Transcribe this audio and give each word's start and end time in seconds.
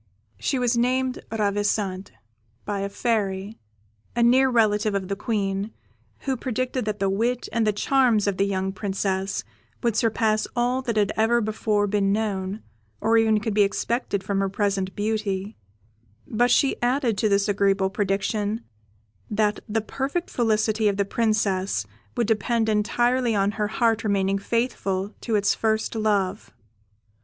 She 0.39 0.57
was 0.57 0.75
named 0.75 1.19
Ravissante, 1.31 2.13
by 2.65 2.79
a 2.79 2.89
Fairy, 2.89 3.59
a 4.15 4.23
near 4.23 4.49
relative 4.49 4.95
of 4.95 5.09
the 5.09 5.15
Queen, 5.15 5.73
who 6.21 6.35
predicted 6.35 6.85
that 6.85 6.97
the 6.97 7.07
wit 7.07 7.47
and 7.53 7.67
the 7.67 7.71
charms 7.71 8.25
of 8.25 8.37
the 8.37 8.47
young 8.47 8.71
Princess 8.73 9.43
would 9.83 9.95
surpass 9.95 10.47
all 10.55 10.81
that 10.81 10.95
had 10.97 11.11
ever 11.15 11.39
before 11.39 11.85
been 11.85 12.11
known 12.11 12.63
or 12.99 13.15
even 13.19 13.39
could 13.39 13.53
be 13.53 13.61
expected 13.61 14.23
from 14.23 14.39
her 14.39 14.49
present 14.49 14.95
beauty; 14.95 15.55
but 16.25 16.49
she 16.49 16.81
added 16.81 17.15
to 17.19 17.29
this 17.29 17.47
agreeable 17.47 17.91
prediction, 17.91 18.61
that 19.29 19.59
the 19.69 19.81
perfect 19.81 20.31
felicity 20.31 20.87
of 20.87 20.97
the 20.97 21.05
Princess 21.05 21.85
would 22.17 22.25
depend 22.25 22.67
entirely 22.67 23.35
on 23.35 23.51
her 23.51 23.67
heart 23.67 24.03
remaining 24.03 24.39
faithful 24.39 25.13
to 25.21 25.35
its 25.35 25.53
first 25.53 25.93
love. 25.93 26.51